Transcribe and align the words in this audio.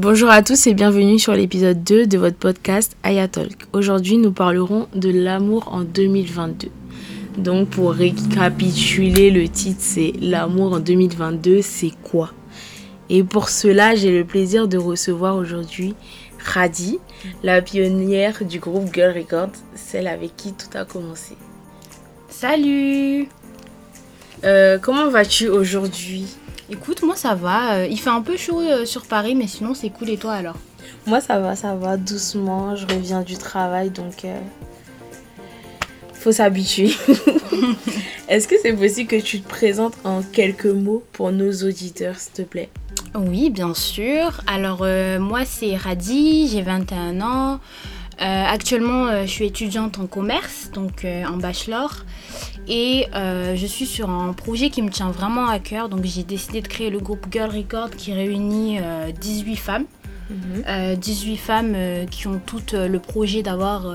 Bonjour 0.00 0.30
à 0.30 0.44
tous 0.44 0.68
et 0.68 0.74
bienvenue 0.74 1.18
sur 1.18 1.32
l'épisode 1.34 1.82
2 1.82 2.06
de 2.06 2.18
votre 2.18 2.36
podcast 2.36 2.96
Ayatalk. 3.02 3.66
Aujourd'hui, 3.72 4.16
nous 4.16 4.30
parlerons 4.30 4.86
de 4.94 5.10
l'amour 5.10 5.66
en 5.72 5.82
2022. 5.82 6.68
Donc, 7.36 7.70
pour 7.70 7.94
récapituler, 7.94 9.32
le 9.32 9.48
titre 9.48 9.80
c'est 9.80 10.12
L'amour 10.20 10.74
en 10.74 10.78
2022, 10.78 11.62
c'est 11.62 11.90
quoi? 12.04 12.30
Et 13.10 13.24
pour 13.24 13.48
cela, 13.48 13.96
j'ai 13.96 14.16
le 14.16 14.24
plaisir 14.24 14.68
de 14.68 14.78
recevoir 14.78 15.34
aujourd'hui 15.34 15.96
Radi, 16.44 17.00
la 17.42 17.60
pionnière 17.60 18.44
du 18.44 18.60
groupe 18.60 18.94
Girl 18.94 19.18
Records, 19.18 19.50
celle 19.74 20.06
avec 20.06 20.36
qui 20.36 20.52
tout 20.52 20.78
a 20.78 20.84
commencé. 20.84 21.34
Salut 22.28 23.26
Euh, 24.44 24.78
comment 24.78 25.08
vas-tu 25.10 25.48
aujourd'hui? 25.48 26.26
Écoute, 26.70 27.02
moi 27.02 27.16
ça 27.16 27.34
va. 27.34 27.74
euh, 27.76 27.86
Il 27.90 27.98
fait 27.98 28.10
un 28.10 28.20
peu 28.22 28.36
chaud 28.36 28.60
euh, 28.60 28.84
sur 28.84 29.06
Paris, 29.06 29.34
mais 29.34 29.46
sinon 29.46 29.74
c'est 29.74 29.90
cool. 29.90 30.10
Et 30.10 30.16
toi 30.18 30.32
alors 30.34 30.56
Moi, 31.06 31.20
ça 31.20 31.38
va, 31.38 31.56
ça 31.56 31.74
va, 31.74 31.96
doucement. 31.96 32.76
Je 32.76 32.86
reviens 32.86 33.22
du 33.22 33.36
travail, 33.36 33.90
donc 33.90 34.24
euh, 34.24 34.38
faut 36.12 36.32
s'habituer. 36.32 36.90
Est-ce 38.28 38.46
que 38.46 38.56
c'est 38.60 38.74
possible 38.74 39.08
que 39.08 39.20
tu 39.20 39.40
te 39.40 39.48
présentes 39.48 39.94
en 40.04 40.22
quelques 40.22 40.66
mots 40.66 41.02
pour 41.12 41.32
nos 41.32 41.50
auditeurs, 41.52 42.16
s'il 42.18 42.32
te 42.32 42.42
plaît? 42.42 42.68
Oui, 43.14 43.48
bien 43.48 43.72
sûr. 43.74 44.42
Alors 44.46 44.80
euh, 44.82 45.18
moi 45.18 45.44
c'est 45.46 45.74
Radi, 45.76 46.48
j'ai 46.48 46.62
21 46.62 47.20
ans. 47.22 47.60
Euh, 48.20 48.44
actuellement, 48.46 49.06
euh, 49.06 49.22
je 49.22 49.30
suis 49.30 49.46
étudiante 49.46 49.98
en 49.98 50.06
commerce, 50.06 50.70
donc 50.74 51.04
euh, 51.04 51.24
en 51.24 51.36
bachelor. 51.36 52.04
Et 52.68 53.06
euh, 53.14 53.56
je 53.56 53.66
suis 53.66 53.86
sur 53.86 54.10
un 54.10 54.32
projet 54.34 54.68
qui 54.68 54.82
me 54.82 54.90
tient 54.90 55.10
vraiment 55.10 55.46
à 55.46 55.58
cœur. 55.58 55.88
Donc 55.88 56.04
j'ai 56.04 56.22
décidé 56.22 56.60
de 56.60 56.68
créer 56.68 56.90
le 56.90 56.98
groupe 56.98 57.26
Girl 57.30 57.50
Record 57.50 57.90
qui 57.90 58.12
réunit 58.12 58.78
euh, 58.80 59.10
18 59.10 59.56
femmes. 59.56 59.84
Euh, 60.68 60.94
18 60.94 61.36
femmes 61.38 61.72
euh, 61.74 62.04
qui 62.04 62.26
ont 62.26 62.38
toutes 62.44 62.74
le 62.74 62.98
projet 62.98 63.42
d'avoir 63.42 63.86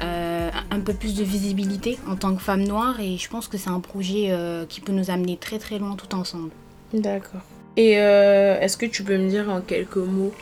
un 0.00 0.80
peu 0.80 0.92
plus 0.92 1.14
de 1.14 1.22
visibilité 1.22 1.96
en 2.08 2.16
tant 2.16 2.34
que 2.34 2.42
femmes 2.42 2.64
noires 2.64 2.98
et 2.98 3.16
je 3.16 3.28
pense 3.28 3.46
que 3.46 3.56
c'est 3.56 3.70
un 3.70 3.78
projet 3.78 4.36
qui 4.68 4.80
peut 4.80 4.92
nous 4.92 5.10
amener 5.10 5.36
très 5.36 5.58
très 5.58 5.78
loin 5.78 5.94
tout 5.94 6.12
ensemble. 6.16 6.50
D'accord. 6.92 7.42
Et 7.76 7.92
est-ce 7.92 8.76
que 8.76 8.86
tu 8.86 9.04
peux 9.04 9.16
me 9.16 9.28
dire 9.28 9.48
en 9.48 9.60
quelques 9.60 9.96
mots 9.96 10.32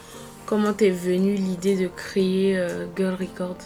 comment 0.46 0.72
t'es 0.72 0.90
venue 0.90 1.34
l'idée 1.34 1.76
de 1.76 1.88
créer 1.88 2.58
Girl 2.96 3.14
Record? 3.14 3.58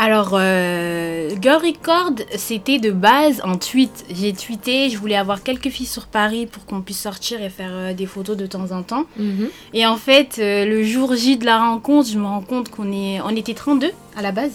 Alors, 0.00 0.30
euh, 0.34 1.30
Girl 1.42 1.60
Record, 1.60 2.12
c'était 2.36 2.78
de 2.78 2.92
base 2.92 3.40
en 3.44 3.56
tweet. 3.56 4.04
J'ai 4.14 4.32
tweeté, 4.32 4.90
je 4.90 4.96
voulais 4.96 5.16
avoir 5.16 5.42
quelques 5.42 5.70
filles 5.70 5.86
sur 5.86 6.06
Paris 6.06 6.46
pour 6.46 6.64
qu'on 6.66 6.82
puisse 6.82 7.00
sortir 7.00 7.42
et 7.42 7.48
faire 7.50 7.70
euh, 7.72 7.94
des 7.94 8.06
photos 8.06 8.36
de 8.36 8.46
temps 8.46 8.70
en 8.70 8.82
temps. 8.84 9.06
Et 9.74 9.86
en 9.86 9.96
fait, 9.96 10.36
euh, 10.38 10.64
le 10.66 10.84
jour 10.84 11.16
J 11.16 11.36
de 11.36 11.44
la 11.44 11.58
rencontre, 11.58 12.08
je 12.08 12.16
me 12.18 12.26
rends 12.26 12.42
compte 12.42 12.68
qu'on 12.68 12.92
est, 12.92 13.20
on 13.22 13.30
était 13.30 13.54
32 13.54 13.90
à 14.16 14.22
la 14.22 14.30
base. 14.30 14.52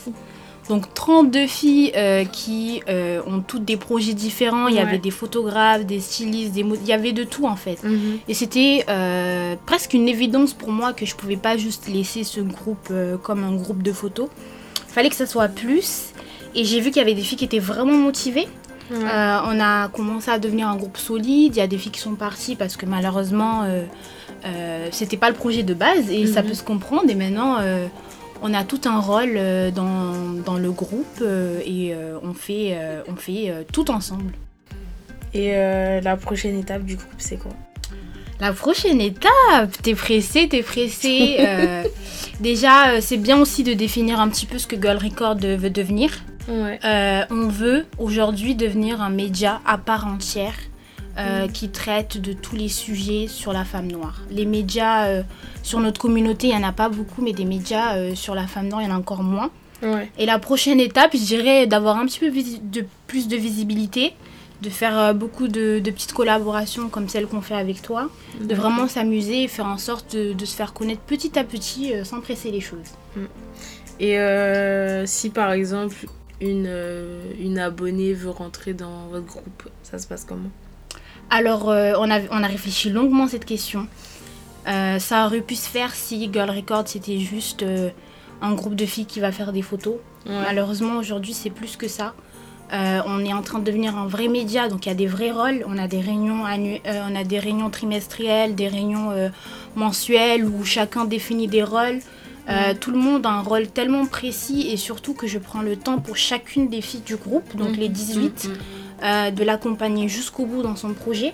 Donc 0.70 0.94
32 0.94 1.46
filles 1.46 1.92
euh, 1.98 2.24
qui 2.24 2.82
euh, 2.88 3.20
ont 3.28 3.42
toutes 3.42 3.66
des 3.66 3.76
projets 3.76 4.14
différents. 4.14 4.70
Il 4.70 4.76
y 4.76 4.78
Ouais. 4.78 4.84
avait 4.84 4.98
des 4.98 5.12
photographes, 5.12 5.86
des 5.86 6.00
stylistes, 6.00 6.54
des 6.54 6.62
il 6.62 6.86
y 6.88 6.94
avait 6.94 7.12
de 7.12 7.26
tout 7.26 7.46
en 7.48 7.58
fait. 7.58 7.84
Mhm. 7.84 8.20
Et 8.30 8.34
c'était 8.34 8.86
euh, 8.88 9.56
presque 9.66 9.94
une 9.94 10.08
évidence 10.08 10.54
pour 10.54 10.72
moi 10.72 10.94
que 10.94 11.06
je 11.06 11.16
pouvais 11.16 11.36
pas 11.36 11.58
juste 11.58 11.90
laisser 11.90 12.24
ce 12.24 12.40
groupe 12.40 12.94
comme 13.24 13.44
un 13.44 13.54
groupe 13.54 13.84
de 13.84 13.92
photos. 13.92 14.30
Fallait 14.94 15.10
que 15.10 15.16
ça 15.16 15.26
soit 15.26 15.48
plus. 15.48 16.12
Et 16.56 16.66
j'ai 16.66 16.80
vu 16.80 16.92
qu'il 16.92 16.98
y 16.98 17.02
avait 17.02 17.16
des 17.16 17.22
filles 17.22 17.38
qui 17.38 17.46
étaient 17.46 17.60
vraiment 17.60 17.98
motivées. 17.98 18.48
Euh, 18.92 19.40
on 19.48 19.60
a 19.60 19.88
commencé 19.88 20.30
à 20.30 20.38
devenir 20.38 20.68
un 20.68 20.76
groupe 20.76 20.98
solide. 20.98 21.56
Il 21.56 21.60
y 21.60 21.62
a 21.62 21.68
des 21.68 21.80
filles 21.80 21.92
qui 21.92 22.00
sont 22.00 22.14
parties 22.16 22.56
parce 22.56 22.78
que 22.78 22.86
malheureusement, 22.86 23.64
euh, 23.64 23.84
euh, 24.46 24.88
c'était 24.92 25.18
pas 25.18 25.30
le 25.30 25.36
projet 25.36 25.64
de 25.64 25.74
base 25.74 26.12
et 26.12 26.28
ça 26.28 26.42
Mhm. 26.44 26.50
peut 26.50 26.54
se 26.54 26.64
comprendre. 26.64 27.10
Et 27.10 27.16
maintenant, 27.16 27.58
euh, 27.60 27.88
on 28.44 28.54
a 28.54 28.64
tout 28.64 28.82
un 28.86 29.00
rôle 29.00 29.34
euh, 29.36 29.72
dans, 29.72 30.14
dans 30.46 30.58
le 30.60 30.72
groupe 30.72 31.20
euh, 31.22 31.60
et 31.66 31.94
euh, 31.96 32.20
on 32.22 32.34
fait, 32.34 32.74
euh, 32.78 33.02
on 33.08 33.16
fait 33.16 33.46
euh, 33.50 33.64
tout 33.72 33.90
ensemble. 33.90 34.34
Et 35.34 35.54
euh, 35.56 36.00
la 36.02 36.16
prochaine 36.16 36.60
étape 36.60 36.84
du 36.84 36.96
groupe, 36.98 37.10
c'est 37.18 37.38
quoi? 37.38 37.54
La 38.40 38.52
prochaine 38.52 39.00
étape, 39.00 39.72
t'es 39.82 39.96
pressé, 39.96 40.48
t'es 40.48 40.64
pressé. 40.64 41.38
euh, 41.40 41.84
déjà, 42.40 42.90
euh, 42.90 42.98
c'est 43.02 43.18
bien 43.18 43.40
aussi 43.40 43.64
de 43.64 43.74
définir 43.74 44.20
un 44.20 44.30
petit 44.30 44.46
peu 44.46 44.58
ce 44.58 44.68
que 44.68 44.76
Girl 44.76 44.98
Record 44.98 45.38
veut 45.38 45.70
devenir. 45.70 46.12
Ouais. 46.48 46.80
Euh, 46.84 47.24
on 47.30 47.48
veut 47.48 47.86
aujourd'hui 47.98 48.56
devenir 48.56 49.02
un 49.02 49.10
média 49.10 49.62
à 49.66 49.78
part 49.78 50.08
entière 50.08 50.56
euh, 51.18 51.48
qui 51.48 51.70
traite 51.70 52.20
de 52.20 52.34
tous 52.34 52.56
les 52.56 52.68
sujets 52.68 53.28
sur 53.28 53.54
la 53.54 53.64
femme 53.64 53.88
noire. 53.88 54.22
Les 54.30 54.46
médias 54.46 55.24
sur 55.62 55.80
notre 55.80 56.02
communauté, 56.02 56.48
il 56.48 56.58
n'y 56.58 56.64
en 56.64 56.68
a 56.68 56.74
pas 56.74 56.90
beaucoup, 56.90 57.22
mais 57.22 57.34
des 57.34 57.46
médias 57.46 58.14
sur 58.16 58.36
la 58.36 58.48
femme 58.48 58.68
noire, 58.68 58.82
il 58.82 58.90
y 58.90 58.92
en 58.92 58.96
a 58.96 58.98
encore 58.98 59.24
moins. 59.24 59.52
Ouais. 59.82 60.10
Et 60.18 60.26
la 60.26 60.40
prochaine 60.40 60.80
étape, 60.80 61.12
je 61.14 61.24
dirais 61.24 61.68
d'avoir 61.68 61.98
un 61.98 62.06
petit 62.06 62.20
peu 62.20 62.32
de 62.32 62.86
plus 63.08 63.28
de 63.28 63.36
visibilité, 63.38 64.14
de 64.64 64.70
faire 64.70 64.98
euh, 64.98 65.14
beaucoup 65.14 65.48
de, 65.48 65.80
de 65.80 65.92
petites 65.92 66.14
collaborations 66.14 66.90
comme 66.90 67.08
celle 67.10 67.28
qu'on 67.28 67.42
fait 67.42 67.56
avec 67.56 67.82
toi, 67.82 68.10
de 68.42 68.56
vraiment 68.56 68.88
s'amuser 68.88 69.44
et 69.44 69.48
faire 69.48 69.68
en 69.68 69.78
sorte 69.78 70.16
de, 70.16 70.34
de 70.34 70.46
se 70.46 70.56
faire 70.56 70.74
connaître 70.74 71.02
petit 71.02 71.38
à 71.38 71.44
petit 71.44 71.94
euh, 71.94 72.04
sans 72.04 72.22
presser 72.22 72.50
les 72.50 72.62
choses. 72.62 72.90
Et 74.00 74.18
euh, 74.18 75.06
si 75.06 75.30
par 75.30 75.52
exemple 75.52 76.08
une, 76.42 76.70
une 77.40 77.60
abonnée 77.60 78.14
veut 78.14 78.32
rentrer 78.32 78.74
dans 78.74 79.08
votre 79.12 79.26
groupe, 79.26 79.70
ça 79.84 80.00
se 80.00 80.08
passe 80.08 80.26
comment? 80.26 80.50
Alors, 81.30 81.70
euh, 81.70 81.94
on, 81.98 82.10
a, 82.12 82.20
on 82.32 82.44
a 82.44 82.48
réfléchi 82.48 82.90
longuement 82.90 83.26
à 83.26 83.28
cette 83.28 83.46
question. 83.46 83.88
Euh, 84.68 85.00
ça 85.00 85.26
aurait 85.26 85.42
pu 85.42 85.56
se 85.56 85.70
faire 85.70 85.94
si 85.94 86.30
Girl 86.32 86.50
Record 86.50 86.88
c'était 86.88 87.20
juste 87.20 87.66
un 88.42 88.54
groupe 88.54 88.76
de 88.76 88.86
filles 88.86 89.06
qui 89.06 89.20
va 89.20 89.32
faire 89.32 89.52
des 89.54 89.62
photos. 89.62 89.96
Ouais. 90.26 90.42
Malheureusement, 90.48 90.98
aujourd'hui, 90.98 91.34
c'est 91.34 91.50
plus 91.50 91.76
que 91.76 91.88
ça. 91.88 92.14
Euh, 92.72 93.02
on 93.06 93.24
est 93.24 93.34
en 93.34 93.42
train 93.42 93.60
de 93.60 93.66
devenir 93.66 93.98
un 93.98 94.08
vrai 94.08 94.28
média, 94.28 94.68
donc 94.68 94.86
il 94.86 94.90
y 94.90 94.92
a 94.92 94.96
des 94.96 95.06
vrais 95.08 95.32
rôles. 95.32 95.64
On 95.68 95.78
a 95.78 95.88
des 95.88 96.00
réunions, 96.00 96.46
annu- 96.46 96.82
euh, 96.88 97.02
on 97.10 97.16
a 97.16 97.24
des 97.24 97.38
réunions 97.40 97.70
trimestrielles, 97.70 98.56
des 98.56 98.68
réunions 98.68 99.12
euh, 99.12 99.30
mensuelles 99.76 100.46
où 100.46 100.64
chacun 100.64 101.06
définit 101.06 101.48
des 101.48 101.64
rôles. 101.64 102.00
Euh, 102.50 102.74
Tout 102.80 102.92
le 102.92 102.98
monde 102.98 103.26
a 103.26 103.30
un 103.30 103.42
rôle 103.42 103.68
tellement 103.68 104.06
précis 104.06 104.68
et 104.72 104.78
surtout 104.78 105.14
que 105.14 105.28
je 105.28 105.38
prends 105.40 105.62
le 105.62 105.76
temps 105.78 106.00
pour 106.00 106.18
chacune 106.18 106.68
des 106.68 106.82
filles 106.82 107.02
du 107.06 107.16
groupe, 107.16 107.56
donc 107.56 107.78
les 107.78 107.90
18, 107.90 108.46
Mhm. 108.50 108.58
euh, 109.04 109.32
de 109.32 109.44
l'accompagner 109.44 110.08
jusqu'au 110.10 110.46
bout 110.46 110.62
dans 110.62 110.76
son 110.76 110.94
projet. 110.94 111.34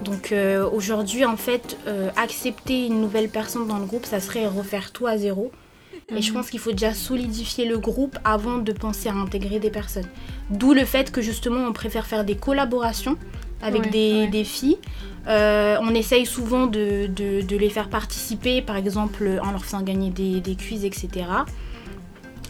Donc 0.00 0.32
aujourd'hui, 0.72 1.24
en 1.24 1.36
fait, 1.36 1.76
accepter 2.16 2.86
une 2.86 3.00
nouvelle 3.00 3.28
personne 3.28 3.66
dans 3.66 3.78
le 3.78 3.84
groupe, 3.84 4.06
ça 4.06 4.20
serait 4.20 4.46
refaire 4.46 4.92
tout 4.92 5.08
à 5.08 5.16
zéro. 5.18 5.50
Et 6.16 6.22
je 6.22 6.32
pense 6.32 6.48
qu'il 6.48 6.58
faut 6.58 6.72
déjà 6.72 6.94
solidifier 6.94 7.66
le 7.66 7.78
groupe 7.78 8.18
avant 8.24 8.56
de 8.58 8.72
penser 8.72 9.10
à 9.10 9.12
intégrer 9.12 9.58
des 9.58 9.68
personnes. 9.70 10.06
D'où 10.48 10.72
le 10.72 10.86
fait 10.86 11.10
que 11.12 11.20
justement 11.20 11.66
on 11.68 11.72
préfère 11.74 12.06
faire 12.06 12.24
des 12.24 12.34
collaborations 12.34 13.18
avec 13.60 13.82
Ouais, 13.84 13.90
des, 13.90 14.12
ouais. 14.22 14.26
des 14.28 14.44
filles. 14.44 14.78
Euh, 15.26 15.76
on 15.82 15.94
essaye 15.94 16.24
souvent 16.24 16.66
de, 16.66 17.08
de- 17.08 17.42
de 17.42 17.56
les 17.58 17.68
faire 17.68 17.90
participer, 17.90 18.62
par 18.62 18.76
exemple 18.76 19.38
en 19.42 19.50
leur 19.50 19.62
faisant 19.62 19.82
gagner 19.82 20.08
des, 20.08 20.40
des 20.40 20.54
quiz, 20.56 20.86
etc. 20.86 21.08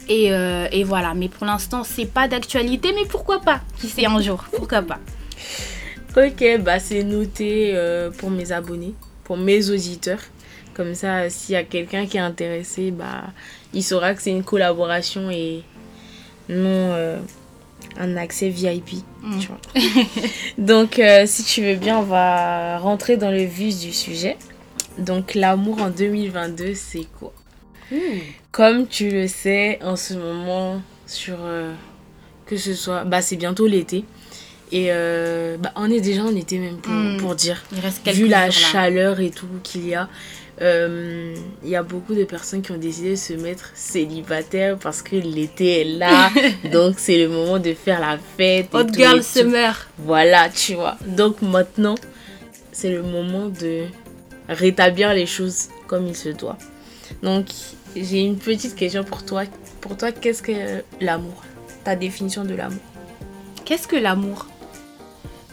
Et, 0.09 0.33
euh, 0.33 0.69
et 0.71 0.85
voilà, 0.85 1.15
mais 1.15 1.29
pour 1.29 1.45
l'instant 1.45 1.83
c'est 1.83 2.07
pas 2.07 2.29
d'actualité, 2.29 2.93
mais 2.95 3.07
pourquoi 3.09 3.41
pas 3.41 3.61
Qui 3.81 3.89
sait 3.89 4.07
un 4.07 4.21
jour, 4.21 4.45
pourquoi 4.57 4.83
pas 4.83 5.01
Ok, 6.17 6.45
bah 6.61 6.79
c'est 6.79 7.03
noté 7.03 7.73
euh, 7.75 8.11
pour 8.13 8.31
mes 8.31 8.53
abonnés, 8.53 8.95
pour 9.25 9.37
mes 9.37 9.69
auditeurs. 9.71 10.21
Comme 10.79 10.95
ça, 10.95 11.29
s'il 11.29 11.55
y 11.55 11.57
a 11.57 11.65
quelqu'un 11.65 12.07
qui 12.07 12.19
est 12.19 12.21
intéressé, 12.21 12.93
bah 12.93 13.25
il 13.75 13.83
saura 13.83 14.15
que 14.15 14.23
c'est 14.23 14.31
une 14.31 14.45
collaboration 14.45 15.29
et 15.29 15.65
non 16.49 16.93
euh, 16.95 17.19
un 17.99 18.17
accès 18.17 18.49
VIP. 18.49 19.03
Mm. 19.23 19.39
Tu 19.41 19.49
vois. 19.49 19.59
Donc, 20.59 21.01
euh, 21.01 21.25
si 21.27 21.43
tu 21.43 21.63
veux 21.63 21.75
bien, 21.75 21.99
on 21.99 22.03
va 22.05 22.79
rentrer 22.79 23.17
dans 23.17 23.33
le 23.33 23.43
vif 23.43 23.77
du 23.81 23.93
sujet. 23.93 24.37
Donc, 24.99 25.35
l'amour 25.35 25.83
en 25.83 25.91
2022, 25.91 26.75
c'est 26.75 27.07
quoi? 27.19 27.33
Comme 28.53 28.87
tu 28.87 29.11
le 29.11 29.27
sais, 29.27 29.81
en 29.83 29.97
ce 29.97 30.15
moment, 30.15 30.81
sur 31.07 31.39
euh, 31.41 31.73
que 32.47 32.57
ce 32.57 32.73
soit, 32.75 33.03
bah 33.05 33.21
c'est 33.21 33.37
bientôt 33.37 33.67
l'été. 33.67 34.05
Et 34.71 34.89
euh, 34.91 35.57
bah, 35.57 35.73
on 35.77 35.91
est 35.91 36.01
déjà 36.03 36.23
en 36.23 36.37
été 36.37 36.59
même 36.59 36.77
pour, 36.77 36.93
Mm. 36.93 37.17
pour 37.19 37.35
dire. 37.35 37.65
Il 37.73 37.81
reste 37.81 38.03
quelques 38.05 38.19
Vu 38.19 38.29
la 38.29 38.51
chaleur 38.51 39.19
et 39.21 39.31
tout 39.31 39.47
qu'il 39.63 39.89
y 39.89 39.95
a, 39.95 40.09
euh, 40.61 41.35
il 41.63 41.69
y 41.69 41.77
a 41.77 41.83
beaucoup 41.83 42.15
de 42.15 42.25
personnes 42.25 42.63
qui 42.63 42.73
ont 42.73 42.79
décidé 42.79 43.11
de 43.11 43.17
se 43.17 43.33
mettre 43.35 43.71
célibataires 43.75 44.77
parce 44.79 45.03
que 45.03 45.17
l'été 45.17 45.83
est 45.83 45.85
là. 45.85 46.31
donc 46.73 46.97
c'est 46.99 47.19
le 47.19 47.29
moment 47.29 47.59
de 47.59 47.73
faire 47.75 48.01
la 48.01 48.19
fête. 48.37 48.69
Hot 48.73 48.93
Girl. 48.93 49.23
Summer. 49.23 49.89
Voilà, 49.99 50.49
tu 50.49 50.75
vois. 50.75 50.97
Donc 51.07 51.43
maintenant, 51.43 51.95
c'est 52.73 52.91
le 52.91 53.03
moment 53.03 53.49
de 53.49 53.85
rétablir 54.49 55.13
les 55.15 55.27
choses 55.27 55.69
comme 55.87 56.07
il 56.07 56.17
se 56.17 56.31
doit. 56.31 56.59
Donc, 57.23 57.47
j'ai 57.97 58.21
une 58.21 58.39
petite 58.39 58.75
question 58.75 59.05
pour 59.05 59.25
toi. 59.25 59.45
Pour 59.81 59.97
toi, 59.97 60.13
qu'est-ce 60.13 60.43
que 60.43 60.83
l'amour? 61.01 61.43
Ta 61.85 61.97
définition 61.97 62.45
de 62.45 62.55
l'amour 62.55 62.83
Qu'est-ce 63.65 63.89
que 63.89 63.97
l'amour? 63.97 64.47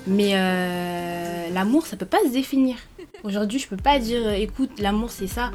Mais 0.08 0.32
euh, 0.36 1.50
l'amour, 1.54 1.86
ça 1.86 1.98
peut 1.98 2.06
pas 2.06 2.20
se 2.26 2.32
définir. 2.32 2.76
Aujourd'hui, 3.24 3.60
je 3.60 3.68
peux 3.68 3.78
pas 3.78 4.00
dire, 4.00 4.22
euh, 4.26 4.34
écoute, 4.34 4.72
l'amour 4.80 5.10
c'est 5.10 5.28
ça. 5.28 5.52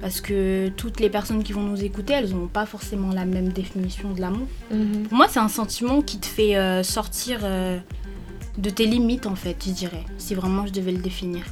Parce 0.00 0.20
que 0.22 0.68
toutes 0.76 0.98
les 1.00 1.10
personnes 1.10 1.42
qui 1.42 1.52
vont 1.52 1.62
nous 1.62 1.84
écouter, 1.84 2.14
elles 2.14 2.30
n'ont 2.30 2.46
pas 2.46 2.64
forcément 2.64 3.12
la 3.12 3.26
même 3.26 3.50
définition 3.50 4.12
de 4.12 4.20
l'amour. 4.20 4.46
Mhm. 4.70 5.04
Pour 5.08 5.16
moi, 5.18 5.26
c'est 5.28 5.40
un 5.40 5.48
sentiment 5.48 6.00
qui 6.00 6.18
te 6.18 6.26
fait 6.26 6.56
euh, 6.56 6.82
sortir 6.82 7.40
euh, 7.42 7.78
de 8.56 8.70
tes 8.70 8.86
limites, 8.86 9.26
en 9.26 9.34
fait, 9.34 9.56
je 9.64 9.72
dirais. 9.72 10.04
Si 10.16 10.34
vraiment 10.34 10.66
je 10.66 10.72
devais 10.72 10.92
le 10.92 10.98
définir. 10.98 11.44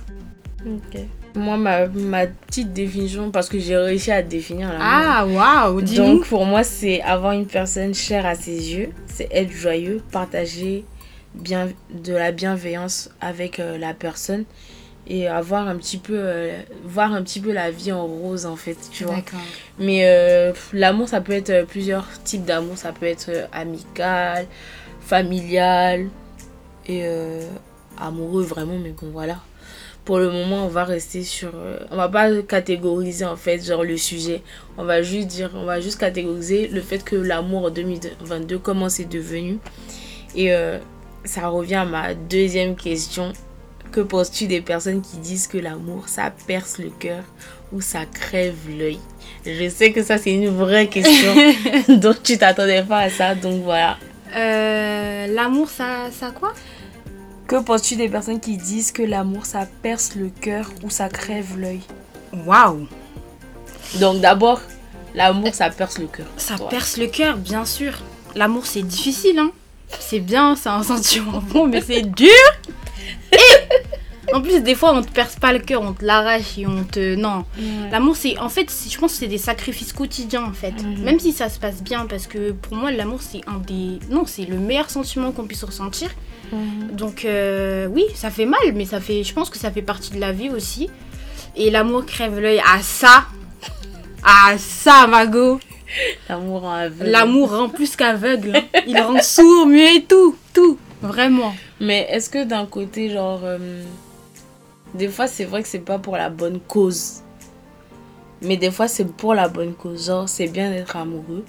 Ok. 0.66 1.00
Moi, 1.34 1.56
ma, 1.58 1.87
ma 1.88 2.26
petite 2.26 2.72
définition, 2.72 3.31
parce 3.31 3.49
que 3.49 3.58
j'ai 3.58 3.76
réussi 3.76 4.10
à 4.10 4.22
définir 4.22 4.69
l'amour. 4.72 4.87
Ah, 4.88 5.26
waouh, 5.26 5.82
dis-nous. 5.82 6.06
Donc 6.06 6.26
pour 6.26 6.46
moi, 6.46 6.64
c'est 6.64 7.02
avoir 7.02 7.32
une 7.32 7.46
personne 7.46 7.94
chère 7.94 8.25
à 8.25 8.34
ses 8.34 8.72
yeux, 8.72 8.90
c'est 9.06 9.28
être 9.31 9.52
joyeux, 9.52 10.00
partager 10.10 10.84
bien, 11.34 11.69
de 11.90 12.12
la 12.12 12.32
bienveillance 12.32 13.10
avec 13.20 13.60
euh, 13.60 13.78
la 13.78 13.94
personne 13.94 14.44
et 15.08 15.26
avoir 15.26 15.66
un 15.66 15.76
petit 15.76 15.96
peu, 15.96 16.16
euh, 16.16 16.60
voir 16.84 17.12
un 17.12 17.22
petit 17.22 17.40
peu 17.40 17.52
la 17.52 17.70
vie 17.70 17.93
en 17.93 18.06
rose 18.06 18.44
en 18.44 18.56
fait, 18.56 18.76
tu 18.93 19.05
vois. 19.05 19.22
Mais 19.78 20.02
euh, 20.05 20.52
l'amour, 20.72 21.08
ça 21.08 21.20
peut 21.20 21.32
être 21.32 21.50
euh, 21.50 21.64
plusieurs 21.64 22.06
types 22.25 22.44
d'amour, 22.44 22.76
ça 22.76 22.93
peut 22.93 23.06
être 23.06 23.31
amical, 23.52 24.46
familial 25.00 26.08
et 26.87 27.02
euh, 27.05 27.43
amoureux 27.99 28.43
vraiment, 28.43 28.78
mais 28.78 28.90
bon 28.90 29.08
voilà. 29.10 29.38
Pour 30.05 30.19
le 30.19 30.31
moment, 30.31 30.64
on 30.64 30.69
va 30.69 30.84
rester 30.84 31.22
sur. 31.22 31.52
on 31.90 31.96
va 31.96 32.08
pas 32.08 32.31
catégoriser 32.43 33.26
en 33.26 33.37
fait, 33.37 33.58
genre 33.62 33.84
le 33.84 33.99
sujet. 33.99 34.43
On 34.78 34.84
va 34.84 35.02
juste 35.02 35.28
dire, 35.28 35.50
on 35.55 35.64
va 35.64 35.81
juste 35.81 36.00
catégoriser 36.00 36.69
le 36.69 36.81
fait 36.81 37.05
que 37.05 37.14
l'amour 37.14 37.66
en 37.66 37.70
2022, 37.70 38.58
comment 38.58 38.88
c'est 38.88 39.05
devenu. 39.05 39.58
Et 40.34 40.50
ça 41.25 41.49
revient 41.49 41.75
à 41.75 41.84
ma 41.84 42.14
deuxième 42.14 42.75
question. 42.75 43.34
Que 43.93 44.00
penses-tu 44.00 44.46
des 44.46 44.61
personnes 44.61 45.00
qui 45.00 45.17
disent 45.17 45.46
que 45.46 45.58
l'amour, 45.58 46.08
ça 46.08 46.32
perce 46.46 46.79
le 46.79 46.90
cœur 46.90 47.25
ou 47.73 47.81
ça 47.81 48.00
crève 48.05 48.56
l'œil? 48.69 48.99
Je 49.46 49.69
sais 49.69 49.93
que 49.93 50.02
ça, 50.02 50.19
c'est 50.19 50.32
une 50.32 50.49
vraie 50.49 50.88
question. 50.88 51.35
donc, 51.96 52.23
tu 52.23 52.37
t'attendais 52.37 52.82
pas 52.82 52.99
à 52.99 53.11
ça. 53.11 53.35
Donc, 53.35 53.62
voilà. 53.62 53.96
Euh, 54.37 55.26
l'amour, 55.29 55.70
ça, 55.70 56.11
ça 56.11 56.31
quoi? 56.31 56.52
Que 57.46 57.56
penses-tu 57.56 57.96
des 57.96 58.11
personnes 58.11 58.40
qui 58.40 58.58
disent 58.58 58.93
que 58.93 59.02
l'amour, 59.02 59.46
ça 59.46 59.67
perce 59.82 60.14
le 60.17 60.29
cœur 60.29 60.70
ou 60.82 60.91
ça 60.91 61.08
crève 61.08 61.58
l'œil? 61.58 61.81
Waouh 62.46 62.87
Donc, 64.00 64.20
d'abord, 64.20 64.61
l'amour, 65.14 65.55
ça 65.55 65.70
perce 65.70 65.99
le 65.99 66.08
cœur. 66.08 66.26
Ça 66.37 66.56
perce 66.69 66.99
le 66.99 67.06
cœur, 67.06 67.38
bien 67.38 67.64
sûr. 67.64 67.94
L'amour, 68.34 68.67
c'est 68.67 68.82
difficile, 68.82 69.38
hein. 69.38 69.50
C'est 69.99 70.20
bien, 70.20 70.56
c'est 70.56 70.69
un 70.69 70.82
sentiment 70.93 71.41
bon, 71.41 71.67
mais 71.67 71.81
c'est 71.81 72.02
dur. 72.02 72.29
Et 73.32 73.37
en 74.33 74.41
plus, 74.41 74.61
des 74.63 74.75
fois, 74.75 74.93
on 74.95 75.03
te 75.03 75.11
perce 75.11 75.37
pas 75.37 75.53
le 75.53 75.59
cœur, 75.59 75.83
on 75.83 75.93
te 75.93 76.05
l'arrache 76.05 76.59
et 76.59 76.67
on 76.67 76.85
te. 76.85 77.15
Non. 77.15 77.45
L'amour, 77.91 78.17
c'est. 78.17 78.39
En 78.39 78.49
fait, 78.49 78.71
je 78.91 78.99
pense 78.99 79.13
que 79.13 79.19
c'est 79.19 79.27
des 79.27 79.39
sacrifices 79.39 79.93
quotidiens, 79.93 80.45
en 80.45 80.53
fait. 80.53 80.73
Mhm. 80.83 81.03
Même 81.03 81.19
si 81.21 81.33
ça 81.33 81.49
se 81.49 81.59
passe 81.59 81.83
bien, 81.83 82.07
parce 82.07 82.27
que 82.27 82.53
pour 82.53 82.77
moi, 82.77 82.91
l'amour, 82.91 83.21
c'est 83.23 83.41
un 83.47 83.59
des. 83.59 83.99
Non, 84.11 84.25
c'est 84.27 84.45
le 84.45 84.59
meilleur 84.59 84.91
sentiment 84.91 85.33
qu'on 85.33 85.45
puisse 85.47 85.65
ressentir. 85.65 86.11
Mhm. 86.53 86.97
Donc, 86.97 87.25
euh, 87.25 87.87
oui, 87.89 88.05
ça 88.15 88.31
fait 88.31 88.47
mal, 88.47 88.61
mais 88.75 88.85
ça 88.85 89.01
fait. 89.01 89.23
Je 89.25 89.33
pense 89.35 89.51
que 89.51 89.59
ça 89.59 89.71
fait 89.71 89.83
partie 89.83 90.13
de 90.13 90.21
la 90.21 90.33
vie 90.33 90.51
aussi. 90.51 90.89
Et 91.57 91.71
l'amour 91.71 92.07
crève 92.07 92.39
l'œil 92.39 92.61
à 92.61 92.81
ça. 92.83 93.25
À 94.25 94.57
ça, 94.59 95.07
Mago. 95.07 95.61
L'amour 96.29 96.65
en 96.65 96.73
aveugle. 96.73 97.11
L'amour 97.11 97.51
rend 97.57 97.69
plus 97.69 97.97
qu'aveugle. 97.97 98.57
hein. 98.57 98.81
Il 98.87 98.99
rend 99.01 99.23
sourd, 99.23 99.67
muet, 99.67 100.05
tout. 100.09 100.37
Tout. 100.53 100.79
Vraiment. 101.01 101.55
Mais 101.81 102.07
est-ce 102.11 102.29
que 102.29 102.45
d'un 102.45 102.67
côté, 102.67 103.09
genre. 103.11 103.41
euh, 103.45 103.83
des 104.94 105.08
fois, 105.08 105.26
c'est 105.26 105.44
vrai 105.44 105.62
que 105.62 105.69
c'est 105.69 105.79
pas 105.81 105.99
pour 105.99 106.17
la 106.17 106.31
bonne 106.31 106.61
cause. 106.61 107.23
Mais 108.40 108.56
des 108.56 108.70
fois, 108.70 108.88
c'est 108.88 109.05
pour 109.05 109.35
la 109.35 109.49
bonne 109.49 109.75
cause. 109.75 110.06
Genre, 110.06 110.29
c'est 110.29 110.46
bien 110.46 110.70
d'être 110.70 110.96
amoureux. 110.96 111.44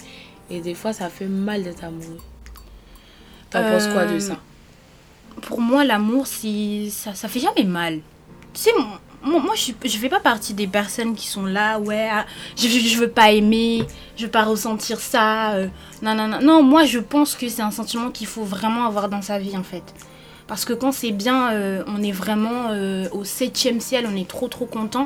Et 0.50 0.62
des 0.62 0.74
fois, 0.74 0.94
ça 0.94 1.10
fait 1.10 1.28
mal 1.28 1.64
d'être 1.64 1.84
amoureux. 1.84 2.20
T'en 3.50 3.64
penses 3.64 3.88
quoi 3.88 4.06
de 4.06 4.14
Euh, 4.14 4.20
ça 4.20 4.38
Pour 5.42 5.62
moi, 5.62 5.84
l'amour, 5.84 6.26
ça, 6.28 7.14
ça 7.14 7.28
fait 7.28 7.40
jamais 7.40 7.64
mal. 7.64 8.00
Tu 8.54 8.62
sais, 8.62 8.72
moi, 9.24 9.40
moi, 9.40 9.54
je, 9.56 9.72
je 9.88 9.98
fais 9.98 10.10
pas 10.10 10.20
partie 10.20 10.54
des 10.54 10.68
personnes 10.68 11.14
qui 11.14 11.28
sont 11.28 11.46
là, 11.46 11.80
ouais, 11.80 12.10
ah, 12.12 12.26
je, 12.56 12.68
je, 12.68 12.98
veux 12.98 13.10
pas 13.10 13.32
aimer, 13.32 13.86
je 14.18 14.26
veux 14.26 14.32
pas 14.32 14.44
ressentir 14.44 15.00
ça. 15.00 15.54
euh, 15.54 15.68
non, 16.02 16.16
non, 16.16 16.28
non. 16.28 16.42
Non, 16.42 16.64
moi, 16.64 16.86
je 16.86 17.00
pense 17.00 17.36
que 17.36 17.48
c'est 17.50 17.62
un 17.62 17.72
sentiment 17.72 18.10
qu'il 18.12 18.28
faut 18.28 18.44
vraiment 18.44 18.86
avoir 18.86 19.10
dans 19.10 19.22
sa 19.22 19.38
vie, 19.40 19.56
en 19.58 19.64
fait. 19.64 19.84
Parce 20.50 20.66
que 20.66 20.74
quand 20.74 20.92
c'est 20.92 21.12
bien, 21.12 21.52
euh, 21.52 21.84
on 21.88 22.02
est 22.02 22.12
vraiment 22.12 22.70
euh, 22.72 23.08
au 23.12 23.24
septième 23.24 23.80
ciel, 23.80 24.06
on 24.12 24.18
est 24.18 24.28
trop, 24.28 24.48
trop 24.48 24.66
content. 24.66 25.06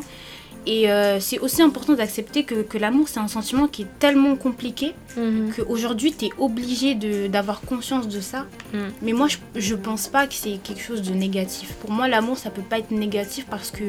Et 0.66 0.90
euh, 0.90 1.20
c'est 1.20 1.40
aussi 1.40 1.62
important 1.62 1.92
d'accepter 1.94 2.46
que, 2.46 2.62
que 2.64 2.78
l'amour, 2.78 3.10
c'est 3.10 3.20
un 3.20 3.28
sentiment 3.28 3.68
qui 3.68 3.82
est 3.82 4.00
tellement 4.00 4.36
compliqué 4.38 4.94
Mhm. 5.18 5.52
qu'aujourd'hui, 5.56 6.14
tu 6.14 6.26
es 6.26 6.30
obligé 6.40 6.96
d'avoir 7.28 7.60
conscience 7.62 8.08
de 8.08 8.20
ça. 8.22 8.46
Mm. 8.74 8.78
Mais 9.04 9.12
moi, 9.14 9.28
je, 9.28 9.38
je 9.60 9.76
pense 9.76 10.08
pas 10.08 10.26
que 10.26 10.34
c'est 10.34 10.58
quelque 10.64 10.82
chose 10.82 11.02
de 11.04 11.14
négatif. 11.14 11.74
Pour 11.82 11.92
moi, 11.92 12.08
l'amour, 12.08 12.38
ça 12.38 12.50
peut 12.50 12.64
pas 12.64 12.80
être 12.80 12.90
négatif 12.92 13.46
parce 13.50 13.70
que 13.70 13.84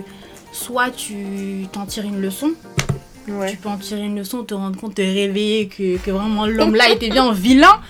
soit 0.53 0.91
tu 0.91 1.67
t'en 1.73 1.87
tires 1.87 2.05
une 2.05 2.21
leçon, 2.21 2.51
Ouais. 3.27 3.51
tu 3.53 3.57
peux 3.57 3.69
en 3.69 3.79
tirer 3.79 4.03
une 4.03 4.19
leçon, 4.19 4.45
te 4.45 4.55
rendre 4.55 4.79
compte, 4.79 4.97
te 4.97 5.01
réveiller 5.01 5.69
que, 5.69 5.97
que 5.97 6.11
vraiment 6.11 6.47
l'homme 6.47 6.75
là 6.75 6.91
était 6.91 7.09
bien 7.09 7.33
vilain. 7.33 7.81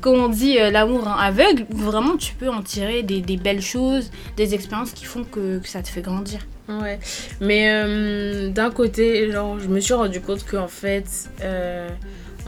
Comme 0.00 0.20
on 0.20 0.28
dit, 0.28 0.58
euh, 0.58 0.70
l'amour 0.70 1.08
aveugle. 1.08 1.66
Vraiment, 1.70 2.16
tu 2.16 2.34
peux 2.34 2.48
en 2.48 2.62
tirer 2.62 3.02
des, 3.02 3.20
des 3.20 3.36
belles 3.36 3.62
choses, 3.62 4.10
des 4.36 4.54
expériences 4.54 4.92
qui 4.92 5.04
font 5.04 5.24
que, 5.24 5.58
que 5.58 5.68
ça 5.68 5.82
te 5.82 5.88
fait 5.88 6.02
grandir. 6.02 6.40
Ouais. 6.68 6.98
Mais 7.40 7.68
euh, 7.70 8.50
d'un 8.50 8.70
côté, 8.70 9.30
genre, 9.30 9.58
je 9.60 9.68
me 9.68 9.80
suis 9.80 9.94
rendu 9.94 10.20
compte 10.20 10.44
qu'en 10.44 10.68
fait, 10.68 11.06
euh, 11.42 11.88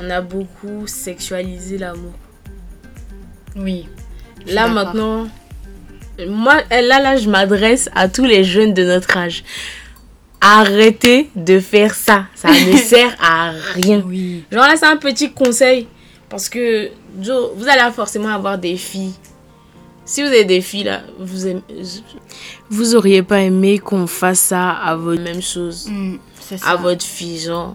on 0.01 0.09
a 0.09 0.21
beaucoup 0.21 0.87
sexualisé 0.87 1.79
l'amour. 1.79 2.13
Oui. 3.57 3.87
Là 4.47 4.69
maintenant, 4.69 5.27
moi, 6.29 6.63
là, 6.71 7.01
là, 7.01 7.17
je 7.17 7.29
m'adresse 7.29 7.91
à 7.95 8.09
tous 8.09 8.25
les 8.25 8.45
jeunes 8.45 8.75
de 8.75 8.85
notre 8.85 9.17
âge. 9.17 9.45
Arrêtez 10.41 11.31
de 11.35 11.59
faire 11.61 11.95
ça. 11.95 12.27
Ça 12.35 12.49
ne 12.51 12.77
sert 12.77 13.17
à 13.21 13.53
rien. 13.75 14.03
Oui. 14.07 14.45
Genre 14.53 14.67
là, 14.67 14.75
c'est 14.77 14.87
un 14.87 14.97
petit 14.97 15.33
conseil. 15.33 15.89
Parce 16.29 16.49
que 16.49 16.91
Joe, 17.21 17.51
vous 17.57 17.67
allez 17.69 17.91
forcément 17.93 18.29
avoir 18.29 18.59
des 18.59 18.77
filles. 18.77 19.13
Si 20.05 20.23
vous 20.23 20.29
avez 20.29 20.45
des 20.45 20.61
filles 20.61 20.85
là, 20.85 21.01
vous 21.19 21.47
aimez- 21.49 21.63
vous 22.71 22.95
auriez 22.95 23.23
pas 23.23 23.41
aimé 23.41 23.79
qu'on 23.79 24.07
fasse 24.07 24.39
ça 24.41 24.71
à 24.71 24.95
votre 24.95 25.21
même 25.23 25.43
chose 25.43 25.89
Mm, 25.89 26.17
c'est 26.41 26.59
ça. 26.59 26.69
à 26.71 26.77
votre 26.77 27.05
fille, 27.05 27.39
genre. 27.41 27.75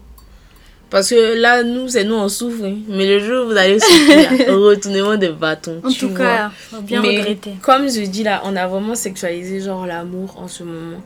Parce 0.90 1.10
que 1.10 1.40
là, 1.42 1.64
nous, 1.64 1.88
c'est 1.90 2.04
nous, 2.04 2.16
on 2.16 2.28
souffre. 2.30 2.64
hein. 2.66 2.76
Mais 2.90 3.06
le 3.08 3.20
jour 3.20 3.46
où 3.46 3.50
vous 3.52 3.58
allez 3.58 3.80
souffrir, 3.80 4.30
retournement 4.50 5.18
de 5.18 5.30
bâton. 5.30 5.82
En 5.84 5.92
tout 5.92 6.10
vois. 6.10 6.18
cas, 6.18 6.52
faut 6.70 6.82
bien 6.82 7.02
Mais 7.02 7.18
regretter. 7.20 7.54
Comme 7.62 7.90
je 7.90 8.02
dis 8.02 8.24
là, 8.24 8.42
on 8.46 8.56
a 8.56 8.68
vraiment 8.68 8.96
sexualisé 8.96 9.62
genre 9.62 9.86
l'amour 9.86 10.36
en 10.38 10.48
ce 10.50 10.64
moment. 10.64 11.02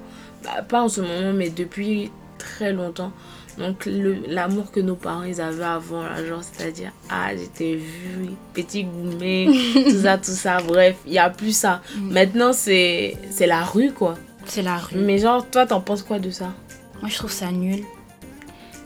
Bah, 0.46 0.62
pas 0.62 0.82
en 0.84 0.90
ce 0.90 1.02
moment, 1.02 1.34
mais 1.34 1.50
depuis 1.50 2.12
très 2.38 2.72
longtemps. 2.74 3.12
Donc 3.58 3.88
l'amour 4.28 4.70
que 4.72 4.82
nos 4.82 4.96
parents 4.96 5.24
ils 5.24 5.40
avaient 5.40 5.64
avant, 5.64 6.04
là, 6.04 6.24
genre 6.26 6.42
c'est-à-dire 6.44 6.92
ah 7.10 7.30
j'étais 7.36 7.76
vu, 7.76 8.32
petit 8.54 8.84
gourmet, 8.84 9.48
tout 9.74 10.02
ça, 10.02 10.18
tout 10.18 10.32
ça, 10.32 10.58
bref, 10.58 10.98
il 11.06 11.14
n'y 11.14 11.20
a 11.20 11.30
plus 11.30 11.56
ça. 11.56 11.82
Mm. 11.98 12.12
Maintenant 12.14 12.52
c'est 12.54 13.16
c'est 13.30 13.48
la 13.48 13.64
rue 13.64 13.92
quoi. 13.94 14.16
C'est 14.46 14.62
la 14.62 14.76
rue. 14.78 14.98
Mais 14.98 15.18
genre 15.20 15.50
toi 15.50 15.66
t'en 15.66 15.80
penses 15.80 16.04
quoi 16.04 16.20
de 16.20 16.30
ça? 16.32 16.52
Moi, 17.02 17.10
je 17.10 17.16
trouve 17.18 17.32
ça 17.32 17.50
nul. 17.52 17.84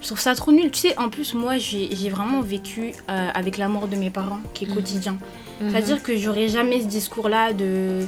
Je 0.02 0.06
trouve 0.08 0.20
ça 0.20 0.34
trop 0.36 0.52
nul. 0.52 0.72
Tu 0.72 0.80
sais, 0.80 0.98
en 0.98 1.10
plus, 1.10 1.34
moi, 1.34 1.58
j'ai 1.58 2.10
vraiment 2.10 2.42
vécu 2.42 2.92
euh, 3.10 3.30
avec 3.34 3.58
la 3.58 3.68
mort 3.68 3.88
de 3.88 3.96
mes 3.98 4.10
parents, 4.10 4.40
qui 4.54 4.66
est 4.66 4.68
Mhm. 4.68 4.74
quotidien. 4.76 5.18
C'est-à-dire 5.62 6.02
que 6.02 6.16
j'aurais 6.18 6.48
jamais 6.48 6.80
ce 6.82 6.86
discours-là 6.88 7.52
de 7.54 8.06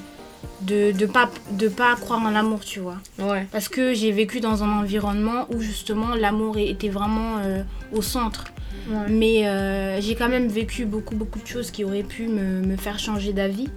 de 0.62 0.92
de 0.92 1.06
pas 1.06 1.30
de 1.52 1.68
pas 1.68 1.96
croire 1.96 2.22
en 2.22 2.30
l'amour, 2.30 2.62
tu 2.62 2.80
vois. 2.80 2.98
Ouais. 3.20 3.48
Parce 3.52 3.68
que 3.68 3.94
j'ai 3.94 4.12
vécu 4.12 4.40
dans 4.40 4.64
un 4.64 4.80
environnement 4.80 5.48
où 5.54 5.62
justement 5.62 6.16
l'amour 6.16 6.58
était 6.58 6.90
vraiment 6.90 7.38
euh, 7.44 7.64
au 7.94 8.02
centre. 8.02 8.46
ouais. 8.90 8.96
Mais 9.10 9.48
euh, 9.48 10.00
j'ai 10.02 10.16
quand 10.16 10.30
même 10.30 10.48
vécu 10.48 10.86
beaucoup 10.86 11.16
beaucoup 11.16 11.40
de 11.40 11.48
choses 11.48 11.72
qui 11.72 11.84
auraient 11.84 12.04
pu 12.04 12.28
me, 12.28 12.62
me 12.62 12.76
faire 12.78 13.00
changer 13.00 13.34
d'avis. 13.34 13.70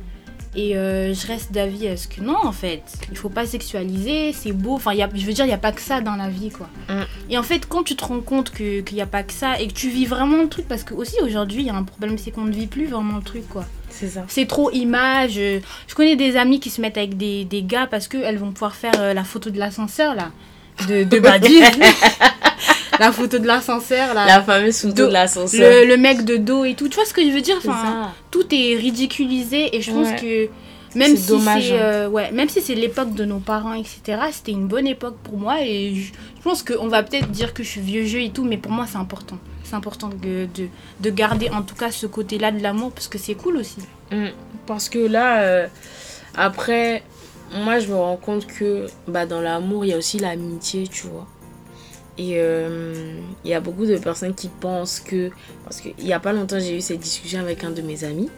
Et 0.57 0.77
euh, 0.77 1.13
je 1.15 1.27
reste 1.27 1.51
d'avis 1.53 1.89
à 1.89 1.97
ce 1.97 2.07
que 2.07 2.21
non, 2.21 2.37
en 2.45 2.53
fait, 2.53 2.83
il 3.11 3.17
faut 3.17 3.29
pas 3.29 3.45
sexualiser, 3.45 4.33
c'est 4.33 4.53
beau. 4.53 4.75
Enfin, 4.75 4.95
y 4.95 5.03
a- 5.03 5.09
je 5.13 5.27
veux 5.27 5.33
dire, 5.33 5.45
il 5.45 5.49
n'y 5.49 5.55
a 5.55 5.59
pas 5.59 5.73
que 5.73 5.81
ça 5.81 6.01
dans 6.01 6.15
la 6.15 6.29
vie, 6.29 6.51
quoi. 6.51 6.69
Mm. 6.89 7.03
Et 7.31 7.39
en 7.39 7.43
fait, 7.43 7.67
quand 7.69 7.83
tu 7.83 7.97
te 7.97 8.05
rends 8.05 8.21
compte 8.21 8.53
qu'il 8.53 8.85
n'y 8.93 9.01
a 9.03 9.07
pas 9.07 9.25
que 9.25 9.33
ça 9.33 9.61
et 9.61 9.67
que 9.67 9.73
tu 9.73 9.89
vis 9.89 10.07
vraiment 10.07 10.37
le 10.39 10.49
truc, 10.49 10.69
parce 10.69 10.85
que 10.85 10.95
aussi 10.95 11.17
aujourd'hui, 11.23 11.63
il 11.63 11.67
y 11.67 11.71
a 11.71 11.75
un 11.75 11.83
problème, 11.83 12.19
c'est 12.19 12.31
qu'on 12.31 12.45
ne 12.45 12.53
vit 12.53 12.69
plus 12.69 12.87
vraiment 12.87 13.17
le 13.17 13.23
truc, 13.23 13.49
quoi. 13.49 13.65
C'est 13.91 14.09
ça. 14.09 14.25
C'est 14.29 14.47
trop 14.47 14.71
image. 14.71 15.35
euh, 15.39 15.61
Je 15.89 15.95
connais 15.95 16.17
des 16.17 16.37
amis 16.37 16.61
qui 16.61 16.71
se 16.71 16.81
mettent 16.81 16.99
avec 16.99 17.17
des, 17.17 17.45
des 17.45 17.63
gars 17.63 17.87
parce 17.89 18.07
qu'elles 18.09 18.39
vont 18.39 18.53
pouvoir 18.53 18.75
faire 18.77 18.95
euh, 18.99 19.13
la 19.15 19.25
photo 19.25 19.51
de 19.51 19.59
l'ascenseur, 19.59 20.15
là. 20.15 20.31
De, 20.89 21.05
de 21.05 21.19
Badiz. 21.21 21.63
la 23.01 23.13
photo 23.13 23.39
de 23.39 23.47
l'ascenseur, 23.47 24.15
là. 24.15 24.27
La 24.27 24.43
fameuse 24.43 24.81
photo 24.81 24.95
Do- 24.95 25.07
de 25.09 25.13
l'ascenseur. 25.13 25.61
Le, 25.83 25.87
le 25.87 25.97
mec 25.97 26.25
de 26.25 26.37
dos 26.37 26.65
et 26.65 26.75
tout. 26.75 26.89
Tu 26.89 26.97
vois 26.97 27.05
ce 27.05 27.15
que 27.15 27.23
je 27.23 27.31
veux 27.31 27.41
dire? 27.41 27.57
Enfin. 27.59 28.13
Tout 28.31 28.45
est 28.55 28.77
ridiculisé 28.77 29.77
et 29.77 29.81
je 29.81 29.91
pense 29.93 30.09
Ouais. 30.09 30.49
que 30.93 30.99
Même 30.99 31.17
si 31.17 31.27
dommage, 31.29 31.73
hein. 31.73 31.77
euh, 31.77 32.09
ouais, 32.09 32.31
même 32.33 32.49
si 32.49 32.61
c'est 32.61 32.75
l'époque 32.75 33.15
de 33.15 33.25
nos 33.25 33.39
parents, 33.39 33.75
etc. 33.75 34.01
C'était 34.33 34.53
une 34.53 34.67
bonne 34.69 34.87
époque 34.87 35.17
pour 35.25 35.39
moi 35.39 35.57
et 35.63 35.95
je, 35.95 36.03
je 36.13 36.43
pense 36.43 36.63
qu'on 36.63 36.89
va 36.89 37.03
peut-être 37.03 37.31
dire 37.31 37.53
que 37.55 37.63
je 37.63 37.69
suis 37.69 37.81
vieux 37.81 38.05
jeu 38.07 38.21
et 38.23 38.31
tout, 38.31 38.45
mais 38.45 38.59
pour 38.59 38.71
moi 38.73 38.87
c'est 38.91 38.99
important. 38.99 39.39
C'est 39.65 39.75
important 39.77 40.09
de, 40.09 40.47
de, 40.55 40.69
de 41.01 41.11
garder 41.11 41.49
en 41.51 41.63
tout 41.63 41.75
cas 41.75 41.91
ce 41.91 42.07
côté-là 42.07 42.53
de 42.53 42.63
l'amour 42.63 42.93
parce 42.93 43.09
que 43.09 43.19
c'est 43.19 43.35
cool 43.35 43.57
aussi. 43.57 43.79
Mm. 44.13 44.27
Parce 44.67 44.89
que 44.89 44.99
là, 44.99 45.41
euh, 45.41 45.67
après, 46.37 47.03
moi 47.65 47.79
je 47.79 47.89
me 47.89 47.95
rends 47.97 48.17
compte 48.17 48.47
que 48.47 48.87
bah, 49.09 49.27
dans 49.27 49.41
l'amour, 49.41 49.85
il 49.85 49.89
y 49.89 49.93
a 49.95 49.97
aussi 49.99 50.19
l'amitié, 50.19 50.87
tu 50.89 51.07
vois. 51.07 51.27
Et 52.17 52.35
euh, 52.37 52.95
il 53.45 53.51
y 53.51 53.55
a 53.55 53.61
beaucoup 53.61 53.87
de 53.87 53.97
personnes 53.97 54.35
qui 54.35 54.49
pensent 54.49 55.01
que, 55.01 55.31
parce 55.65 55.81
qu'il 55.81 55.95
n'y 56.05 56.13
a 56.13 56.21
pas 56.21 56.33
longtemps, 56.33 56.59
j'ai 56.61 56.77
eu 56.77 56.81
cette 56.81 57.01
discussion 57.01 57.41
avec 57.41 57.65
un 57.65 57.71
de 57.71 57.83
mes 57.83 58.05
amis, 58.05 58.29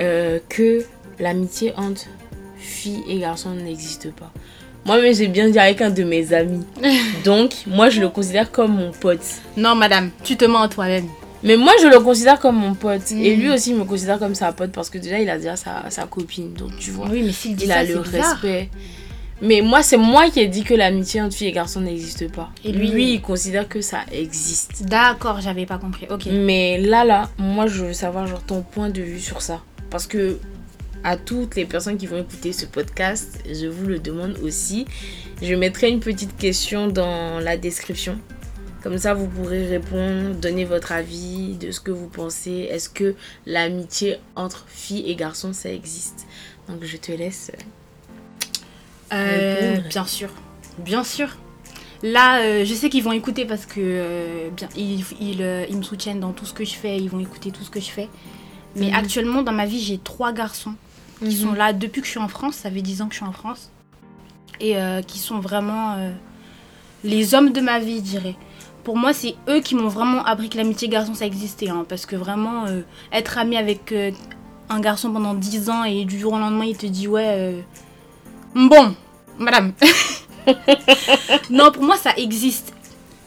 euh, 0.00 0.38
que 0.48 0.84
l'amitié 1.18 1.72
entre 1.76 2.06
filles 2.56 3.02
et 3.08 3.18
garçons 3.18 3.50
n'existe 3.54 4.10
pas. 4.12 4.32
Moi-même, 4.86 5.14
j'ai 5.14 5.28
bien 5.28 5.50
dit 5.50 5.58
avec 5.58 5.82
un 5.82 5.90
de 5.90 6.02
mes 6.02 6.32
amis. 6.32 6.64
Donc, 7.24 7.52
moi, 7.66 7.90
je 7.90 8.00
le 8.00 8.08
considère 8.08 8.50
comme 8.50 8.74
mon 8.74 8.90
pote. 8.92 9.20
Non, 9.56 9.74
madame, 9.74 10.10
tu 10.24 10.36
te 10.36 10.46
mens 10.46 10.62
à 10.62 10.68
toi-même. 10.68 11.06
Mais 11.42 11.56
moi, 11.56 11.72
je 11.82 11.88
le 11.88 12.00
considère 12.00 12.40
comme 12.40 12.56
mon 12.56 12.74
pote. 12.74 13.10
Mm. 13.10 13.18
Et 13.18 13.36
lui 13.36 13.50
aussi, 13.50 13.70
il 13.70 13.76
me 13.76 13.84
considère 13.84 14.18
comme 14.18 14.34
sa 14.34 14.52
pote 14.52 14.72
parce 14.72 14.88
que 14.88 14.96
déjà, 14.98 15.20
il 15.20 15.28
a 15.28 15.36
déjà 15.36 15.56
sa, 15.56 15.84
sa 15.90 16.06
copine. 16.06 16.54
Donc, 16.54 16.76
tu 16.78 16.90
vois, 16.90 17.06
Oui, 17.10 17.22
mais 17.22 17.32
s'il 17.32 17.54
dit 17.54 17.64
il 17.64 17.68
ça, 17.70 17.78
a 17.80 17.84
le 17.84 17.98
bizarre. 18.00 18.32
respect. 18.38 18.70
Mais 19.40 19.60
moi, 19.60 19.82
c'est 19.82 19.96
moi 19.96 20.30
qui 20.30 20.40
ai 20.40 20.48
dit 20.48 20.64
que 20.64 20.74
l'amitié 20.74 21.20
entre 21.22 21.36
filles 21.36 21.48
et 21.48 21.52
garçons 21.52 21.80
n'existe 21.80 22.30
pas. 22.32 22.50
Et 22.64 22.72
lui- 22.72 22.88
lui, 22.90 23.12
il 23.14 23.20
considère 23.20 23.68
que 23.68 23.80
ça 23.80 24.00
existe. 24.10 24.84
D'accord, 24.84 25.40
j'avais 25.40 25.64
pas 25.66 25.78
compris. 25.78 26.06
Ok. 26.10 26.26
Mais 26.26 26.78
là, 26.78 27.04
là, 27.04 27.30
moi, 27.38 27.66
je 27.68 27.84
veux 27.84 27.92
savoir 27.92 28.26
genre, 28.26 28.42
ton 28.42 28.62
point 28.62 28.90
de 28.90 29.00
vue 29.00 29.20
sur 29.20 29.40
ça. 29.42 29.62
Parce 29.90 30.06
que 30.08 30.38
à 31.04 31.16
toutes 31.16 31.54
les 31.54 31.64
personnes 31.64 31.96
qui 31.96 32.06
vont 32.06 32.18
écouter 32.18 32.52
ce 32.52 32.66
podcast, 32.66 33.38
je 33.48 33.66
vous 33.66 33.86
le 33.86 34.00
demande 34.00 34.36
aussi. 34.42 34.86
Je 35.40 35.54
mettrai 35.54 35.88
une 35.90 36.00
petite 36.00 36.36
question 36.36 36.88
dans 36.88 37.38
la 37.38 37.56
description. 37.56 38.18
Comme 38.82 38.98
ça, 38.98 39.14
vous 39.14 39.26
pourrez 39.28 39.66
répondre, 39.66 40.34
donner 40.34 40.64
votre 40.64 40.90
avis 40.92 41.54
de 41.60 41.70
ce 41.70 41.78
que 41.80 41.90
vous 41.92 42.08
pensez. 42.08 42.68
Est-ce 42.70 42.88
que 42.88 43.14
l'amitié 43.46 44.16
entre 44.34 44.66
filles 44.68 45.08
et 45.08 45.14
garçons, 45.14 45.52
ça 45.52 45.70
existe? 45.70 46.26
Donc, 46.68 46.82
je 46.82 46.96
te 46.96 47.12
laisse. 47.12 47.52
Euh, 49.12 49.78
bien 49.88 50.04
sûr, 50.04 50.28
bien 50.78 51.04
sûr. 51.04 51.28
Là, 52.02 52.40
euh, 52.42 52.64
je 52.64 52.74
sais 52.74 52.88
qu'ils 52.90 53.02
vont 53.02 53.12
écouter 53.12 53.44
parce 53.44 53.66
que 53.66 53.80
euh, 53.80 54.50
bien, 54.50 54.68
ils, 54.76 55.00
ils, 55.20 55.66
ils 55.68 55.76
me 55.76 55.82
soutiennent 55.82 56.20
dans 56.20 56.32
tout 56.32 56.46
ce 56.46 56.52
que 56.54 56.64
je 56.64 56.74
fais, 56.74 56.96
ils 56.96 57.10
vont 57.10 57.18
écouter 57.20 57.50
tout 57.50 57.64
ce 57.64 57.70
que 57.70 57.80
je 57.80 57.90
fais. 57.90 58.08
Mais 58.76 58.88
Mhm. 58.88 58.94
actuellement, 58.94 59.42
dans 59.42 59.52
ma 59.52 59.66
vie, 59.66 59.80
j'ai 59.80 59.98
trois 59.98 60.32
garçons 60.32 60.74
qui 61.20 61.34
sont 61.36 61.52
là 61.54 61.72
depuis 61.72 62.00
que 62.00 62.06
je 62.06 62.12
suis 62.12 62.20
en 62.20 62.28
France. 62.28 62.54
Ça 62.56 62.70
fait 62.70 62.82
10 62.82 63.02
ans 63.02 63.06
que 63.08 63.14
je 63.14 63.18
suis 63.18 63.26
en 63.26 63.32
France. 63.32 63.70
Et 64.60 64.76
qui 65.06 65.18
sont 65.18 65.40
vraiment 65.40 65.96
les 67.04 67.34
hommes 67.34 67.52
de 67.52 67.60
ma 67.60 67.78
vie, 67.78 67.96
je 67.96 68.02
dirais. 68.02 68.36
Pour 68.84 68.96
moi, 68.96 69.12
c'est 69.12 69.34
eux 69.48 69.60
qui 69.60 69.74
m'ont 69.74 69.88
vraiment 69.88 70.24
appris 70.24 70.48
que 70.48 70.56
l'amitié 70.56 70.88
garçon, 70.88 71.14
ça 71.14 71.26
existait. 71.26 71.68
hein, 71.68 71.84
parce 71.88 72.06
que 72.06 72.16
vraiment, 72.16 72.66
euh, 72.66 72.80
être 73.12 73.36
ami 73.38 73.56
avec 73.56 73.92
euh, 73.92 74.10
un 74.68 74.80
garçon 74.80 75.12
pendant 75.12 75.34
10 75.34 75.68
ans 75.70 75.84
et 75.84 76.04
du 76.04 76.18
jour 76.18 76.32
au 76.34 76.38
lendemain, 76.38 76.64
il 76.64 76.76
te 76.76 76.86
dit 76.86 77.06
Ouais, 77.08 77.26
euh, 77.36 77.60
bon, 78.66 78.94
madame. 79.38 79.72
non, 81.50 81.70
pour 81.70 81.82
moi, 81.84 81.96
ça 81.96 82.12
existe. 82.16 82.72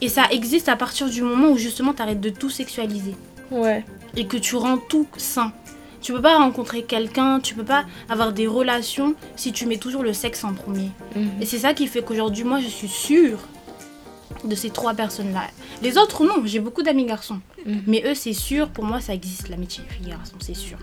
Et 0.01 0.09
ça 0.09 0.23
existe 0.31 0.67
à 0.69 0.75
partir 0.75 1.09
du 1.09 1.21
moment 1.21 1.50
où 1.50 1.57
justement, 1.57 1.93
tu 1.93 2.01
arrêtes 2.01 2.21
de 2.21 2.29
tout 2.29 2.50
sexualiser 2.50 3.15
Ouais. 3.51 3.85
et 4.15 4.25
que 4.25 4.38
tu 4.38 4.55
rends 4.55 4.77
tout 4.77 5.07
sain. 5.17 5.51
Tu 6.01 6.13
peux 6.13 6.21
pas 6.21 6.38
rencontrer 6.38 6.81
quelqu'un, 6.83 7.39
tu 7.39 7.53
peux 7.53 7.63
pas 7.63 7.85
avoir 8.09 8.33
des 8.33 8.47
relations 8.47 9.13
si 9.35 9.51
tu 9.51 9.67
mets 9.67 9.77
toujours 9.77 10.01
le 10.01 10.13
sexe 10.13 10.43
en 10.43 10.53
premier. 10.53 10.89
Et 11.39 11.45
c'est 11.45 11.59
ça 11.59 11.75
qui 11.75 11.85
fait 11.85 12.01
qu'aujourd'hui, 12.01 12.43
moi, 12.43 12.59
je 12.59 12.67
suis 12.67 12.88
sûre 12.88 13.38
de 14.43 14.55
ces 14.55 14.71
trois 14.71 14.95
personnes-là. 14.95 15.43
Les 15.83 16.00
autres, 16.00 16.23
non, 16.25 16.41
j'ai 16.45 16.59
beaucoup 16.59 16.81
d'amis 16.81 17.05
garçons. 17.05 17.39
Mhm. 17.67 17.83
Mais 17.85 18.01
eux, 18.07 18.15
c'est 18.15 18.33
sûr, 18.33 18.69
pour 18.69 18.83
moi, 18.85 19.00
ça 19.01 19.13
existe, 19.13 19.50
l'amitié 19.50 19.83
fille-garçon, 19.88 20.33
c'est 20.39 20.55
sûr. 20.55 20.79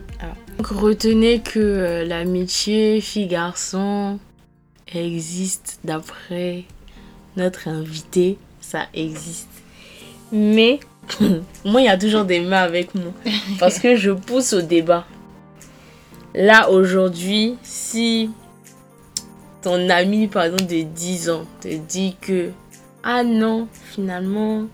Donc, 0.58 0.66
retenez 0.68 1.40
que 1.40 1.58
euh, 1.58 2.04
l'amitié 2.04 3.00
fille-garçon 3.00 4.20
existe 4.94 5.78
d'après 5.84 6.64
notre 7.36 7.68
invité. 7.68 8.38
Ça 8.60 8.86
existe. 8.94 9.48
Mais 10.32 10.80
moi, 11.64 11.80
il 11.80 11.84
y 11.84 11.88
a 11.88 11.96
toujours 11.98 12.24
des 12.24 12.40
mains 12.40 12.62
avec 12.62 12.94
moi. 12.94 13.12
Parce 13.58 13.78
que 13.78 13.96
je 13.96 14.10
pousse 14.10 14.52
au 14.52 14.60
débat. 14.62 15.06
Là, 16.34 16.70
aujourd'hui, 16.70 17.56
si 17.62 18.30
ton 19.62 19.88
ami, 19.88 20.28
par 20.28 20.44
exemple, 20.44 20.66
de 20.66 20.82
10 20.82 21.30
ans, 21.30 21.44
te 21.60 21.68
dit 21.74 22.16
que 22.20 22.50
Ah 23.02 23.24
non, 23.24 23.66
finalement, 23.92 24.66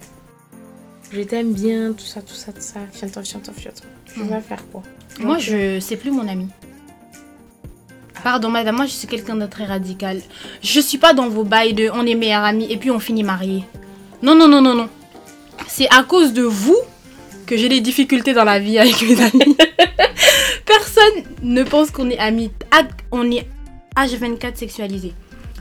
je 1.13 1.21
t'aime 1.23 1.53
bien, 1.53 1.93
tout 1.93 2.05
ça, 2.05 2.21
tout 2.21 2.35
ça, 2.35 2.53
tout 2.53 2.61
ça, 2.61 2.81
fiant-toi, 2.93 3.23
fiant-toi, 3.23 3.55
fiant-toi. 3.57 3.87
Tu 4.13 4.21
Mhm. 4.21 4.29
vas 4.29 4.41
faire 4.41 4.63
quoi? 4.71 4.83
Moi, 5.21 5.39
je 5.39 5.79
c'est 5.81 5.97
plus 5.97 6.11
mon 6.11 6.27
ami. 6.27 6.49
Pardon, 8.25 8.49
madame, 8.49 8.77
moi, 8.77 8.87
je 8.87 8.93
suis 8.93 9.07
quelqu'un 9.07 9.37
de 9.37 9.45
très 9.45 9.67
radical. 9.67 10.19
Je 10.63 10.81
suis 10.81 10.97
pas 10.97 11.13
dans 11.13 11.29
vos 11.29 11.45
bails 11.45 11.75
de 11.75 11.91
on 11.93 12.07
est 12.07 12.15
meilleurs 12.15 12.43
amis 12.43 12.67
et 12.71 12.79
puis 12.79 12.91
on 12.91 12.99
finit 12.99 13.23
mariés. 13.23 13.65
Non, 14.23 14.35
non, 14.35 14.49
non, 14.49 14.63
non, 14.63 14.75
non. 14.75 14.89
C'est 15.69 15.89
à 15.95 16.03
cause 16.05 16.33
de 16.33 16.43
vous 16.43 16.79
que 17.47 17.59
j'ai 17.59 17.69
des 17.69 17.83
difficultés 17.83 18.33
dans 18.33 18.45
la 18.45 18.59
vie 18.59 18.79
avec 18.79 19.03
mes 19.03 19.21
amis. 19.21 19.57
Personne 20.65 21.25
ne 21.43 21.63
pense 21.65 21.91
qu'on 21.91 22.09
est 22.09 22.19
amis. 22.19 22.51
On 23.13 23.31
est 23.31 23.47
H24 23.95 24.57
sexualisé. 24.57 25.13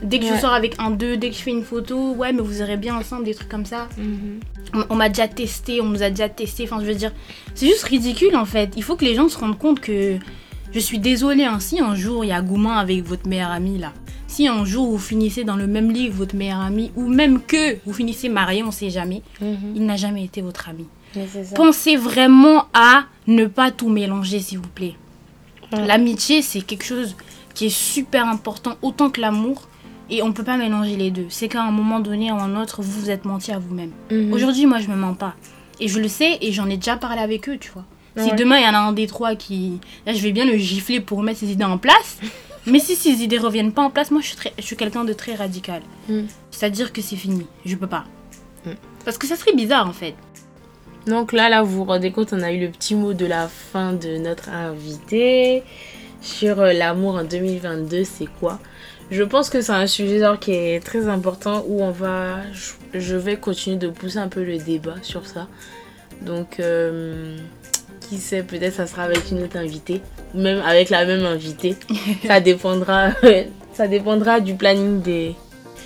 Dès 0.02 0.18
que 0.18 0.26
je 0.26 0.34
sors 0.40 0.54
avec 0.54 0.76
un 0.78 0.90
deux, 0.90 1.18
dès 1.18 1.28
que 1.28 1.36
je 1.36 1.40
fais 1.42 1.50
une 1.50 1.64
photo, 1.64 2.12
ouais, 2.12 2.32
mais 2.32 2.40
vous 2.40 2.60
irez 2.60 2.78
bien 2.78 2.96
ensemble, 2.96 3.24
des 3.24 3.34
trucs 3.34 3.50
comme 3.50 3.66
ça. 3.66 3.88
Mhm. 3.98 4.40
On, 4.72 4.84
on 4.88 4.94
m'a 4.96 5.10
déjà 5.10 5.28
testé, 5.28 5.82
on 5.82 5.86
nous 5.86 6.02
a 6.02 6.08
déjà 6.08 6.30
testé. 6.30 6.64
Enfin, 6.64 6.78
je 6.80 6.86
veux 6.86 6.94
dire, 6.94 7.12
c'est 7.54 7.66
juste 7.66 7.84
ridicule 7.84 8.36
en 8.36 8.46
fait. 8.46 8.70
Il 8.76 8.82
faut 8.82 8.96
que 8.96 9.04
les 9.04 9.14
gens 9.14 9.28
se 9.28 9.36
rendent 9.36 9.58
compte 9.58 9.80
que 9.80 10.18
je 10.74 10.80
suis 10.80 10.98
désolée. 10.98 11.44
Hein, 11.44 11.60
si 11.60 11.80
un 11.80 11.94
jour 11.94 12.24
il 12.24 12.28
y 12.28 12.32
a 12.32 12.42
Goumin 12.42 12.76
avec 12.76 13.04
votre 13.04 13.26
meilleur 13.28 13.50
ami 13.50 13.78
là, 13.78 13.92
si 14.26 14.48
un 14.48 14.64
jour 14.64 14.90
vous 14.90 14.98
finissez 14.98 15.44
dans 15.44 15.56
le 15.56 15.66
même 15.66 15.90
lit 15.92 16.08
que 16.08 16.14
votre 16.14 16.34
meilleur 16.34 16.60
ami, 16.60 16.90
ou 16.96 17.06
même 17.08 17.40
que 17.40 17.78
vous 17.86 17.92
finissez 17.92 18.28
marié, 18.28 18.62
on 18.64 18.70
sait 18.72 18.90
jamais, 18.90 19.22
Mhm. 19.40 19.56
il 19.76 19.86
n'a 19.86 19.96
jamais 19.96 20.24
été 20.24 20.40
votre 20.42 20.68
ami. 20.68 20.86
Pensez 21.54 21.94
vraiment 21.96 22.64
à 22.74 23.04
ne 23.28 23.46
pas 23.46 23.70
tout 23.70 23.88
mélanger, 23.88 24.40
s'il 24.40 24.58
vous 24.58 24.68
plaît. 24.68 24.94
L'amitié, 25.72 26.42
c'est 26.42 26.60
quelque 26.60 26.84
chose 26.84 27.16
qui 27.54 27.66
est 27.66 27.74
super 27.74 28.26
important, 28.28 28.74
autant 28.82 29.10
que 29.10 29.20
l'amour. 29.20 29.68
Et 30.10 30.22
on 30.22 30.32
peut 30.32 30.44
pas 30.44 30.56
mélanger 30.58 30.96
les 30.96 31.10
deux. 31.10 31.26
C'est 31.30 31.48
qu'à 31.48 31.62
un 31.62 31.70
moment 31.70 31.98
donné 32.00 32.30
ou 32.30 32.36
à 32.36 32.42
un 32.42 32.60
autre, 32.60 32.82
vous 32.82 33.00
vous 33.00 33.10
êtes 33.10 33.24
menti 33.24 33.52
à 33.52 33.58
vous-même. 33.58 33.90
Mhm. 34.10 34.32
Aujourd'hui, 34.32 34.66
moi, 34.66 34.78
je 34.80 34.88
me 34.88 34.96
mens 34.96 35.14
pas. 35.14 35.34
Et 35.80 35.88
je 35.88 35.98
le 35.98 36.08
sais 36.08 36.38
et 36.42 36.52
j'en 36.52 36.68
ai 36.68 36.76
déjà 36.76 36.96
parlé 36.96 37.20
avec 37.20 37.48
eux, 37.48 37.56
tu 37.58 37.70
vois. 37.72 37.84
Si 38.16 38.30
Ouais. 38.30 38.36
demain, 38.36 38.58
il 38.58 38.64
y 38.64 38.68
en 38.68 38.74
a 38.74 38.78
un 38.78 38.92
des 38.92 39.06
trois 39.06 39.34
qui... 39.34 39.80
Là, 40.06 40.12
je 40.12 40.22
vais 40.22 40.32
bien 40.32 40.44
le 40.44 40.56
gifler 40.56 41.00
pour 41.00 41.18
remettre 41.18 41.40
ses 41.40 41.50
idées 41.50 41.64
en 41.64 41.78
place. 41.78 42.18
Mais 42.66 42.78
si 42.78 42.94
ces 42.96 43.10
idées 43.22 43.38
reviennent 43.38 43.72
pas 43.72 43.82
en 43.82 43.90
place, 43.90 44.10
moi, 44.10 44.20
je 44.22 44.28
suis, 44.28 44.36
très- 44.36 44.52
je 44.56 44.62
suis 44.62 44.76
quelqu'un 44.76 45.04
de 45.04 45.12
très 45.12 45.34
radical. 45.34 45.82
Mm. 46.08 46.20
C'est-à-dire 46.50 46.92
que 46.92 47.02
c'est 47.02 47.16
fini. 47.16 47.46
Je 47.64 47.74
peux 47.76 47.86
pas. 47.88 48.04
Mm. 48.64 48.70
Parce 49.04 49.18
que 49.18 49.26
ça 49.26 49.36
serait 49.36 49.52
bizarre, 49.54 49.88
en 49.88 49.92
fait. 49.92 50.14
Donc 51.06 51.32
là, 51.32 51.48
là, 51.50 51.62
vous 51.62 51.76
vous 51.78 51.84
rendez 51.84 52.12
compte, 52.12 52.32
on 52.32 52.40
a 52.40 52.50
eu 52.52 52.60
le 52.60 52.70
petit 52.70 52.94
mot 52.94 53.12
de 53.12 53.26
la 53.26 53.48
fin 53.48 53.92
de 53.92 54.16
notre 54.16 54.48
invité 54.48 55.62
sur 56.22 56.60
euh, 56.60 56.72
l'amour 56.72 57.16
en 57.16 57.24
2022, 57.24 58.04
c'est 58.04 58.28
quoi? 58.40 58.58
Je 59.10 59.22
pense 59.22 59.50
que 59.50 59.60
c'est 59.60 59.72
un 59.72 59.86
sujet 59.86 60.20
genre, 60.20 60.38
qui 60.38 60.52
est 60.52 60.80
très 60.82 61.06
important 61.08 61.62
où 61.68 61.82
on 61.82 61.90
va, 61.90 62.36
je, 62.52 62.98
je 62.98 63.16
vais 63.16 63.36
continuer 63.36 63.76
de 63.76 63.88
pousser 63.88 64.16
un 64.16 64.28
peu 64.28 64.42
le 64.42 64.56
débat 64.56 64.94
sur 65.02 65.26
ça. 65.26 65.46
Donc, 66.22 66.58
euh, 66.58 67.36
qui 68.14 68.20
sait, 68.20 68.42
peut-être 68.42 68.74
ça 68.74 68.86
sera 68.86 69.02
avec 69.02 69.30
une 69.30 69.42
autre 69.42 69.56
invitée, 69.56 70.00
ou 70.34 70.40
même 70.40 70.60
avec 70.60 70.90
la 70.90 71.04
même 71.04 71.24
invitée. 71.24 71.76
ça 72.26 72.40
dépendra, 72.40 73.10
ça 73.72 73.88
dépendra 73.88 74.40
du 74.40 74.54
planning 74.54 75.00
des, 75.02 75.34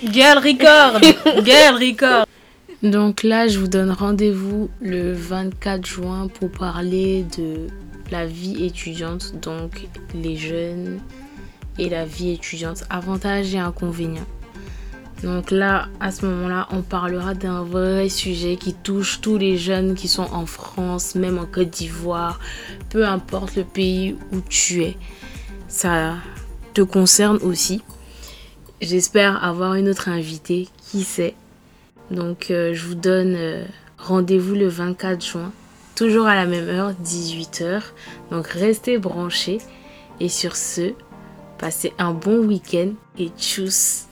Girl 0.03 0.37
record 0.37 1.01
Girl 1.43 1.75
record 1.75 2.25
Donc 2.83 3.23
là, 3.23 3.47
je 3.47 3.59
vous 3.59 3.67
donne 3.67 3.91
rendez-vous 3.91 4.69
le 4.81 5.11
24 5.11 5.85
juin 5.85 6.27
pour 6.27 6.49
parler 6.51 7.25
de 7.37 7.67
la 8.09 8.25
vie 8.25 8.65
étudiante, 8.65 9.33
donc 9.41 9.87
les 10.13 10.37
jeunes 10.37 10.99
et 11.77 11.89
la 11.89 12.05
vie 12.05 12.31
étudiante, 12.31 12.85
avantages 12.89 13.53
et 13.53 13.59
inconvénients. 13.59 14.27
Donc 15.23 15.51
là, 15.51 15.89
à 15.99 16.11
ce 16.11 16.25
moment-là, 16.25 16.67
on 16.71 16.81
parlera 16.81 17.33
d'un 17.33 17.63
vrai 17.63 18.07
sujet 18.07 18.55
qui 18.55 18.73
touche 18.73 19.19
tous 19.19 19.37
les 19.37 19.57
jeunes 19.57 19.95
qui 19.95 20.07
sont 20.07 20.27
en 20.31 20.45
France, 20.45 21.15
même 21.15 21.37
en 21.37 21.45
Côte 21.45 21.69
d'Ivoire, 21.69 22.39
peu 22.89 23.05
importe 23.05 23.55
le 23.57 23.65
pays 23.65 24.15
où 24.31 24.37
tu 24.47 24.83
es. 24.83 24.97
Ça 25.67 26.15
te 26.73 26.81
concerne 26.81 27.37
aussi. 27.37 27.81
J'espère 28.81 29.43
avoir 29.43 29.73
une 29.73 29.89
autre 29.89 30.07
invitée, 30.07 30.69
qui 30.89 31.03
sait. 31.03 31.35
Donc 32.11 32.49
euh, 32.49 32.73
je 32.73 32.85
vous 32.87 32.95
donne 32.95 33.35
euh, 33.35 33.65
rendez-vous 33.97 34.55
le 34.55 34.69
24 34.69 35.23
juin, 35.23 35.51
toujours 35.95 36.27
à 36.27 36.35
la 36.35 36.45
même 36.45 36.69
heure, 36.69 36.93
18h. 37.03 37.81
Donc 38.31 38.47
restez 38.47 38.97
branchés. 38.97 39.59
Et 40.21 40.27
sur 40.27 40.57
ce, 40.57 40.93
Passez 41.59 41.91
un 41.97 42.13
bon 42.13 42.47
week-end 42.47 42.91
et 43.17 43.27
tchuss 43.37 44.05